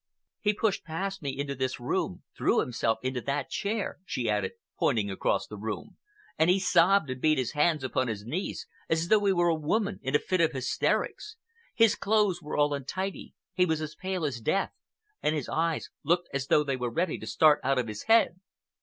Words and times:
He 0.39 0.55
pushed 0.55 0.83
past 0.83 1.21
me 1.21 1.37
into 1.37 1.53
this 1.53 1.79
room, 1.79 2.23
threw 2.35 2.59
himself 2.59 2.97
into 3.03 3.21
that 3.21 3.51
chair," 3.51 3.99
she 4.03 4.27
added, 4.27 4.53
pointing 4.79 5.11
across 5.11 5.45
the 5.45 5.57
room, 5.59 5.97
"and 6.39 6.49
he 6.49 6.57
sobbed 6.57 7.11
and 7.11 7.21
beat 7.21 7.37
his 7.37 7.51
hands 7.51 7.83
upon 7.83 8.07
his 8.07 8.25
knees 8.25 8.65
as 8.89 9.09
though 9.09 9.23
he 9.25 9.31
were 9.31 9.49
a 9.49 9.53
woman 9.53 9.99
in 10.01 10.15
a 10.15 10.19
fit 10.19 10.41
of 10.41 10.53
hysterics. 10.53 11.35
His 11.75 11.93
clothes 11.93 12.41
were 12.41 12.57
all 12.57 12.73
untidy, 12.73 13.35
he 13.53 13.67
was 13.67 13.79
as 13.79 13.93
pale 13.93 14.25
as 14.25 14.41
death, 14.41 14.71
and 15.21 15.35
his 15.35 15.47
eyes 15.47 15.91
looked 16.03 16.29
as 16.33 16.47
though 16.47 16.63
they 16.63 16.77
were 16.77 16.89
ready 16.89 17.19
to 17.19 17.27
start 17.27 17.59
out 17.63 17.77
of 17.77 17.87
his 17.87 18.05
head." 18.05 18.39